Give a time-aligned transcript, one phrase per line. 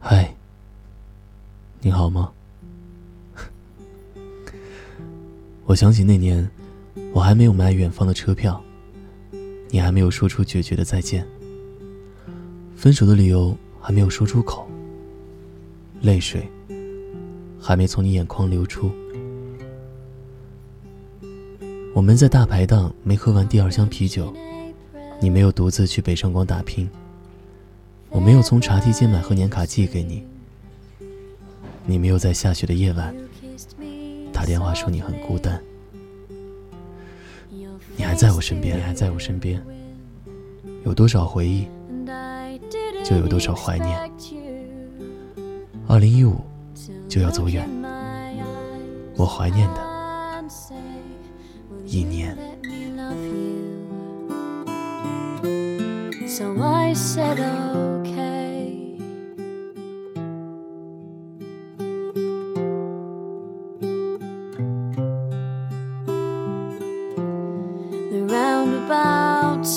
[0.00, 0.32] 嗨，
[1.80, 2.30] 你好吗？
[5.66, 6.48] 我想起那年，
[7.12, 8.62] 我还没有买远方的车票，
[9.70, 11.26] 你还没有说出决绝的再见，
[12.76, 14.68] 分手的理由还没有说出口，
[16.00, 16.48] 泪水
[17.60, 18.92] 还没从你眼眶流出。
[21.92, 24.32] 我们在大排档没喝完第二箱啤酒，
[25.20, 26.88] 你没有独自去北上广打拼。
[28.10, 30.24] 我没有从茶几间买贺年卡寄给你，
[31.86, 33.14] 你没有在下雪的夜晚
[34.32, 35.62] 打电话说你很孤单。
[37.96, 39.62] 你还在我身边，你还在我身边。
[40.84, 41.66] 有多少回忆，
[43.04, 44.10] 就有多少怀念。
[45.86, 46.36] 二零一五
[47.08, 47.68] 就要走远，
[49.16, 50.44] 我怀念的。
[51.84, 52.36] 一年。
[56.28, 57.97] So I said.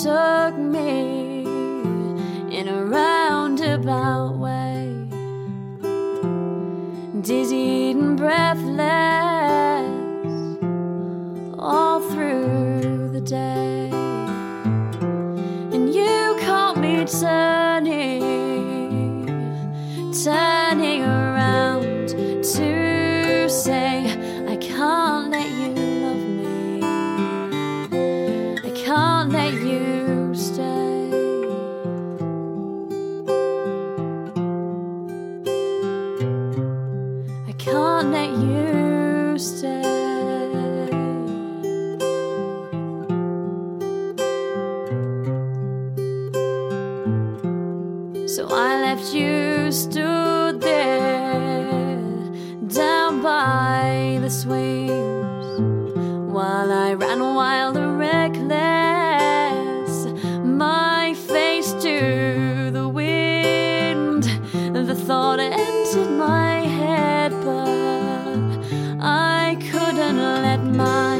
[0.00, 1.44] Took me
[2.50, 5.06] in a roundabout way,
[7.20, 8.72] dizzy and breathless.
[11.58, 13.90] All through the day.
[15.74, 18.30] And you caught me turning,
[20.24, 23.81] turning around to say,
[38.12, 39.82] can't you stay.
[48.26, 52.00] So I left you stood there
[52.68, 55.46] down by the swings
[56.32, 60.06] while I ran wild and reckless,
[60.44, 64.24] my face to the wind.
[64.88, 67.81] The thought entered my head, but
[70.62, 71.11] my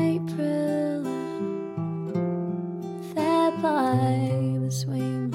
[0.00, 1.02] April,
[3.14, 4.30] there by
[4.62, 5.34] the swings.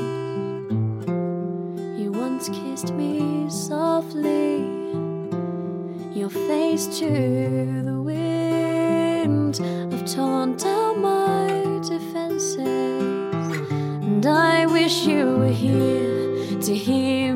[2.00, 4.66] You once kissed me softly,
[6.20, 7.10] your face to
[7.86, 9.60] the wind.
[9.94, 11.48] I've torn down my
[11.88, 17.36] defenses, and I wish you were here to hear